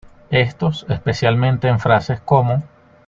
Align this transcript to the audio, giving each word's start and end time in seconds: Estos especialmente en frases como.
Estos 0.31 0.87
especialmente 0.89 1.67
en 1.67 1.77
frases 1.79 2.19
como. 2.21 2.63